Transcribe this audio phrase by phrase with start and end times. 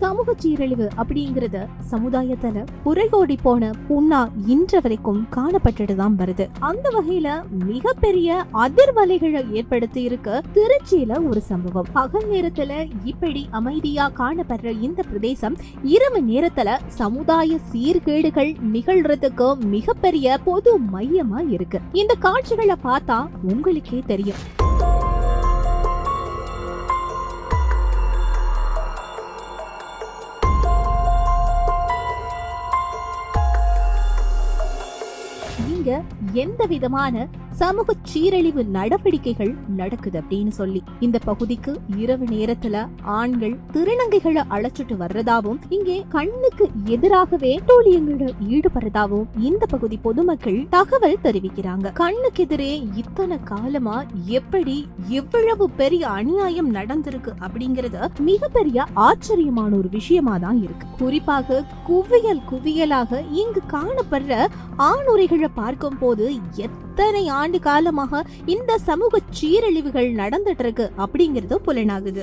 [0.00, 6.44] சமூக சீரழிவு அப்படிங்கறது சமுதாயத்துல புரைகோடி போன புண்ணா இன்று வரைக்கும் காணப்பட்டுட்டு தான் வருது.
[6.58, 7.28] அந்த வகையில
[7.66, 11.90] மிகப்பெரிய அதிர்வலைகளை ஏற்படுத்தி இருக்கு திருச்சியில ஒரு சம்பவம்.
[11.92, 12.72] பகல் நேரத்துல
[13.04, 21.80] இப்படி அமைதியா காணப்படுற இந்த பிரதேசம் இரவு நேரத்துல சமுதாய சீர்கேடுகள் நிகழ்றதுக்கு மிகப்பெரிய பொது மையமா இருக்கு.
[21.92, 23.20] இந்த காட்சிகளை பார்த்தா
[23.52, 24.59] உங்களுக்கே தெரியும்.
[35.64, 35.90] நீங்க
[36.32, 37.14] எந்த விதமான
[37.60, 40.82] சமூக சீரழிவு நடவடிக்கைகள் நடக்குது அப்படின்னு சொல்லி.
[41.00, 49.96] இந்த பகுதிக்கு இரவு நேரத்துல ஆண்கள் திருநங்கைகளை அழைச்சிட்டு வர்றதாவும் இங்கே கண்ணுக்கு எதிராகவே டோலியங்களை ஈடுபடுறதாவும் இந்த பகுதி
[49.96, 51.92] பொதுமக்கள் தகவல் தெரிவிக்கிறாங்க.
[51.92, 53.96] கண்ணுக்கு எதிரே இத்தனை காலமா
[54.38, 60.86] எப்படி எவ்வளவு பெரிய அநியாயம் நடந்திருக்கு அப்படிங்கறது மிகப்பெரிய ஆச்சரியமான ஒரு விஷயமா தான் இருக்கு.
[60.98, 64.46] குறிப்பாக குவியல் குவியலாக இங்கு காணப்படுற
[64.90, 66.26] ஆணுரைகளை பார்க்கும் போது
[66.66, 68.18] எத்தனை ஆண்டு காலமாக
[68.54, 72.22] இந்த சமூக சீரழிவுகள் நடந்துட்டு இருக்கு அப்படிங்கிறது புலனாகுது.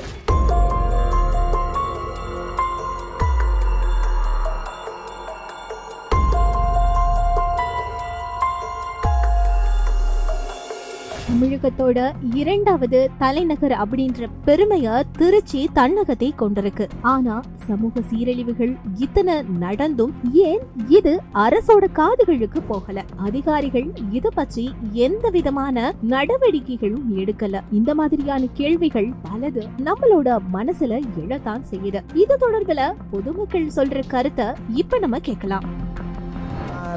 [11.27, 16.85] தமிழகத்தோட இரண்டாவது தலைநகர் அப்படின்ற பெருமைய திருச்சி தன்னகத்தை கொண்டிருக்கு.
[17.01, 23.03] ஆனா சமூக சீரழிவுகள் இத்தனை நடந்தும் ஏன் இது அரசோட காதுகளுக்கு போகல?
[23.17, 27.61] அதிகாரிகள் இத பற்றி எந்த விதமான நடவடிக்கைகளும் எடுக்கல.
[27.71, 32.01] இந்த மாதிரியான கேள்விகள் பலது நம்மளோட மனசுல எழத்தான் செய்யுது.
[32.13, 35.95] இது தொடர்புல பொதுமக்கள் சொல்ற கருத்தை இப்ப நம்ம கேட்கலாம்.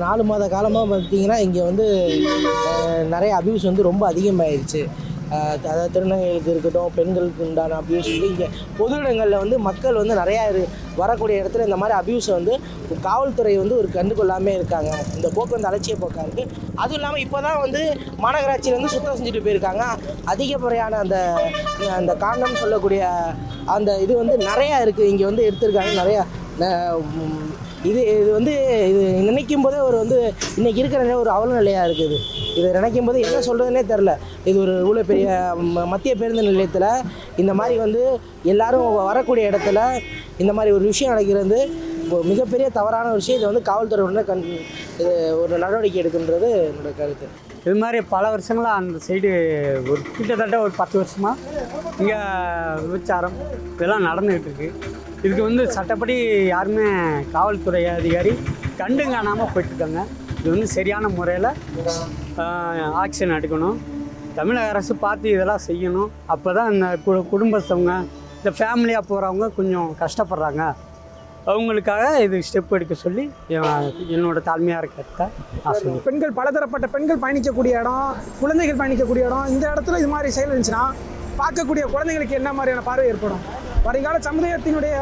[0.05, 1.87] நாலு மாத காலமாக பார்த்தீங்கன்னா இங்கே வந்து
[3.15, 4.83] நிறைய அபியூஸ் வந்து ரொம்ப அதிகமாகிடுச்சு
[5.65, 8.47] அதாவது திருநங்கைகளுக்கு இருக்கட்டும் பெண்களுக்கு உண்டான அபியூஸ் வந்து இங்கே
[8.79, 10.63] பொது இடங்களில் வந்து மக்கள் வந்து நிறையா இரு
[11.01, 12.55] வரக்கூடிய இடத்துல இந்த மாதிரி அபியூஸை வந்து
[13.07, 14.91] காவல்துறை வந்து ஒரு கண்டுகொள்ளாமே இருக்காங்க.
[15.17, 16.49] இந்த போக்கு வந்து அலட்சிய போக்காக இருக்குது
[16.83, 17.83] அதுவும் இல்லாமல் இப்போ தான் வந்து
[18.25, 19.85] மாநகராட்சியில் வந்து சுத்தம் செஞ்சுட்டு போயிருக்காங்க.
[20.33, 21.17] அதிகப்படியான அந்த
[22.01, 23.03] அந்த காரணம் சொல்லக்கூடிய
[23.77, 25.95] அந்த இது வந்து நிறையா இருக்குது இங்கே வந்து எடுத்திருக்காங்க.
[26.03, 26.25] நிறையா
[27.85, 28.53] இது இது வந்து
[28.89, 30.17] இது நினைக்கும் போதே ஒரு வந்து
[30.57, 32.17] இன்றைக்கி இருக்கிற நிலை ஒரு அவல நிலையாக இருக்குது.
[32.55, 34.13] இதை நினைக்கும் போது என்ன சொல்கிறதுனே தெரில
[34.45, 35.29] இது ஒரு இவ்வளோ பெரிய
[35.69, 36.89] ம- மத்திய பேருந்து நிலையத்தில்
[37.37, 38.03] இந்த மாதிரி வந்து
[38.45, 39.81] எல்லாரும் வரக்கூடிய இடத்துல
[40.39, 41.59] இந்த மாதிரி ஒரு விஷயம் நடக்கிறது
[42.29, 43.39] மிகப்பெரிய தவறான விஷயம்.
[43.39, 44.45] இதை வந்து காவல்துறை உடனே கண்
[44.99, 45.11] இது
[45.41, 47.27] ஒரு நடவடிக்கை எடுக்கின்றது என்னோட கருத்து.
[47.63, 49.31] இது மாதிரி பல வருஷங்களாக அந்த சைடு
[49.91, 51.37] ஒரு கிட்டத்தட்ட ஒரு பத்து வருஷமாக
[52.01, 52.19] இங்கே
[52.85, 53.37] விபச்சாரம்
[53.75, 56.15] இதெல்லாம் நடந்துக்கிட்டு இருக்குது இதுக்கு வந்து சட்டப்படி
[56.55, 56.87] யாருமே
[57.35, 58.33] காவல்துறை அதிகாரி
[58.81, 60.03] கண்டு காணாமல் போயிட்டுருக்காங்க.
[60.39, 61.49] இது வந்து சரியான முறையில்
[63.03, 63.79] ஆக்ஷன் எடுக்கணும்.
[64.39, 66.11] தமிழக அரசு பார்த்து இதெல்லாம் செய்யணும்.
[66.35, 67.95] அப்போ தான் இந்த கு குடும்பத்தவங்க
[68.39, 70.63] இந்த ஃபேமிலியாக போகிறவங்க கொஞ்சம் கஷ்டப்படுறாங்க.
[71.51, 73.25] அவங்களுக்காக இது ஸ்டெப் எடுக்க சொல்லி
[74.17, 75.27] என்னோட தாழ்மையாக இருக்கிறத
[75.63, 78.11] நான் சொல்லுவேன் பெண்கள் பலதரப்பட்ட பெண்கள் பயணிக்கக்கூடிய இடம்
[78.41, 80.85] குழந்தைகள் பயணிக்கக்கூடிய இடம் இந்த இடத்துல இது மாதிரி செயல் இருந்துச்சுன்னா
[81.41, 83.45] பார்க்கக்கூடிய குழந்தைங்களுக்கு என்ன மாதிரியான பார்வை ஏற்படும்?
[83.85, 84.95] வருங்கால சமுதாயத்தினுடைய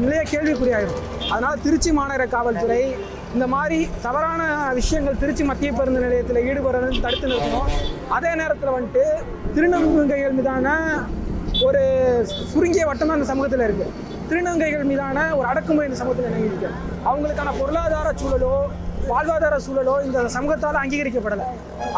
[0.00, 0.98] நிலைய கேள்விக்குறியாயிரும்.
[1.32, 2.82] அதனால திருச்சி மாநகர காவல்துறை
[3.36, 4.42] இந்த மாதிரி தவறான
[4.78, 7.70] விஷயங்கள் திருச்சி மத்திய பேருந்து நிலையத்தில் ஈடுபடுறது தடுத்து நிறுத்தணும்.
[8.16, 9.04] அதே நேரத்தில் வந்துட்டு
[9.54, 10.74] திருநங்கைகள் மீதான
[11.68, 11.82] ஒரு
[12.52, 13.94] சுருங்கிய வட்டம் தான் இந்த சமூகத்தில் இருக்குது
[14.30, 16.70] திருநங்கைகள் மீதான ஒரு அடக்குமுறை இந்த சமூகத்தில் நினைவிருக்கு
[17.08, 18.54] அவங்களுக்கான பொருளாதார சூழலோ
[19.10, 21.44] வாழ்வாதார சூழலோ இந்த சமூகத்தால் அங்கீகரிக்கப்படலை.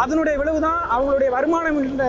[0.02, 2.04] அதனுடைய விளைவு தான் அவங்களுடைய வருமானம் இந்த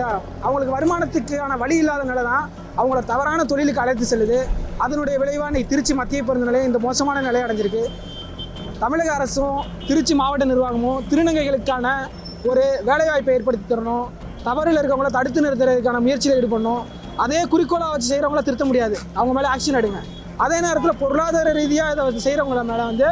[0.46, 2.44] அவங்களுக்கு வருமானத்துக்கான வழி இல்லாதனால தான்
[2.80, 4.38] அவங்கள தவறான தொழிலுக்கு அழைத்து செல்லுது.
[4.84, 7.82] அதனுடைய விளைவாக திருச்சி மத்திய பேருந்து நிலையம் இந்த மோசமான நிலை அடைஞ்சிருக்கு.
[8.82, 11.86] தமிழக அரசும் திருச்சி மாவட்ட நிர்வாகமும் திருநங்கைகளுக்கான
[12.50, 14.06] ஒரு வேலைவாய்ப்பை ஏற்படுத்தி தரணும்.
[14.46, 16.82] தவறில் இருக்கவங்கள தடுத்து நிறுத்துறதுக்கான முயற்சியில் ஈடுபடணும்.
[17.24, 18.96] அதே குறிக்கோளாக வச்சு செய்கிறவங்கள திருத்த முடியாது.
[19.18, 20.00] அவங்க மேலே ஆக்ஷன் எடுங்க.
[20.44, 23.08] அதே நேரத்தில் பொருளாதார ரீதியாக இதை வச்சு செய்கிறவங்கள மேலே வந்து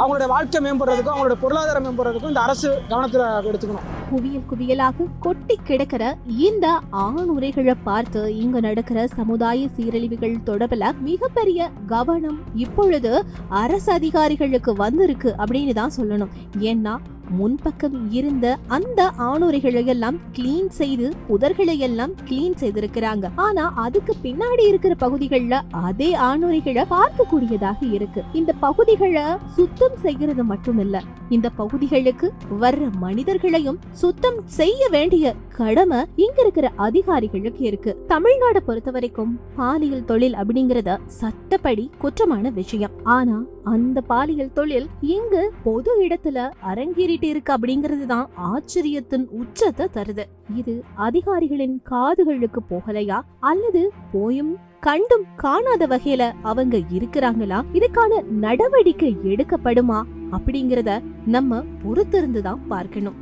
[0.00, 3.86] அவங்களுடைய வாழ்க்கை மேம்படுறதுக்கும் அவங்களோட பொருளாதாரம் மேம்படுறதுக்கும் இந்த அரசு கவனத்தில் எடுத்துக்கணும்.
[4.10, 6.02] குவியல் குவியலாக கொட்டி கிடக்கிற
[6.46, 13.12] இந்த ஆணுரைகளை பார்த்து இங்க நடக்கிற சமுதாய சீரழிவுகள் தொடர்பில் மிகப்பெரிய கவனம் இப்பொழுது
[13.62, 16.34] அரசு அதிகாரிகளுக்கு வந்திருக்கு அப்படின்னு தான் சொல்லணும்.
[16.70, 16.94] ஏன்னா
[17.40, 23.30] முன்பக்கம் இருந்த அந்த ஆணுரைகளை எல்லாம் கிளீன் செய்து புதர்களை எல்லாம் கிளீன் செய்திருக்கிறாங்க.
[23.34, 28.22] ஆனா அதுக்கு பின்னாடி இருக்கிற பகுதிகள்ல அதே ஆணுரைகளை பார்க்கக்கூடியதாக இருக்கு.
[28.32, 36.72] இந்த பகுதிகளை சுத்தம் செய்கிறது மட்டுமில்ல இந்த பகுதிகளுக்கு வர்ற மனிதர்களையும் சுத்தம் செய்ய வேண்டிய கடமை இங்க இருக்கிற
[36.76, 38.04] அதிகாரிகளுக்கு இருக்கு.
[38.06, 42.90] தமிழ்நாடு பொறுத்த வரைக்கும் பாலியல் தொழில் அப்படிங்கறத சட்டப்படி குற்றமான விஷயம்.
[43.02, 46.38] ஆனா அந்த பாலியல் தொழில் இங்கு பொது இடத்துல
[46.70, 50.24] அரங்கேறிட்டு இருக்கு அப்படிங்கிறது தான் ஆச்சரியத்தின் உச்சத்தை தருது.
[50.54, 50.74] இது
[51.06, 53.18] அதிகாரிகளின் காதுகளுக்கு போகலையா?
[53.50, 53.82] அல்லது
[54.12, 57.58] போயும் கண்டும் காணாத வகையில அவங்க இருக்கிறாங்களா?
[57.72, 60.00] இதுக்கான நடவடிக்கை எடுக்கப்படுமா?
[60.36, 60.90] அப்படிங்கறத
[61.26, 63.18] நம்ம பொறுத்திருந்து தான் பார்க்கணும்.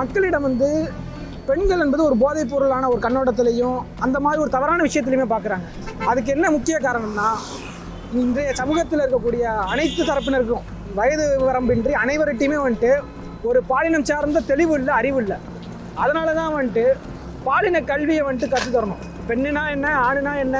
[0.00, 0.70] மக்களிடம் வந்து
[1.46, 5.66] பெண்கள் என்பது ஒரு போதைப் பொருளான ஒரு கண்ணோட்டத்திலையும் அந்த மாதிரி ஒரு தவறான விஷயத்திலையுமே பார்க்குறாங்க.
[6.10, 7.28] அதுக்கு என்ன முக்கிய காரணம்னா
[8.16, 10.62] இன்றைய சமூகத்தில் இருக்கக்கூடிய அனைத்து தரப்பினருக்கும்
[10.98, 12.92] வயது வரம்பின்றி அனைவர்கிட்டையுமே வந்துட்டு
[13.48, 15.36] ஒரு பாலினம் சார்ந்த தெளிவு இல்லை அறிவு இல்லை
[16.02, 16.84] அதனால தான் வந்துட்டு
[17.48, 20.56] பாலின கல்வியை வந்துட்டு கற்றுத்தரணும் பெண்ணுனா என்ன ஆணுனா என்ன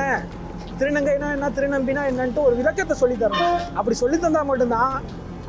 [0.81, 4.95] திருநங்கைனா என்ன திருநம்பினா என்னன்ட்டு ஒரு விளக்கத்தை சொல்லித்தரணும் அப்படி சொல்லி தந்தால் மட்டும்தான்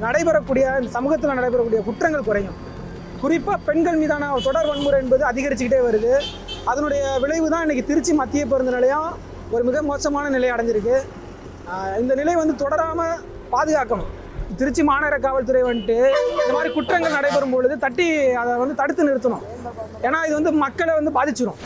[0.06, 2.57] நடைபெறக்கூடிய இந்த சமூகத்தில் நடைபெறக்கூடிய குற்றங்கள் குறையும்.
[3.22, 6.13] குறிப்பாக பெண்கள் மீதான தொடர் வன்முறை என்பது அதிகரிச்சுக்கிட்டே வருது.
[6.72, 9.10] அதனுடைய விளைவு தான் இன்றைக்கி திருச்சி மத்திய பேருந்து நிலையம்
[9.56, 10.98] ஒரு மிக மோசமான நிலை அடைஞ்சிருக்கு.
[12.01, 13.19] இந்த நிலை வந்து தொடராமல்
[13.54, 14.10] பாதுகாக்கணும்.
[14.60, 15.98] திருச்சி மாநகர காவல்துறை வந்துட்டு
[16.42, 18.07] இந்த மாதிரி குற்றங்கள் நடைபெறும் பொழுது தட்டி
[18.42, 19.44] அதை வந்து தடுத்து நிறுத்தணும்.
[20.07, 21.60] ஏன்னா இது வந்து மக்களை வந்து பாதிச்சிடும்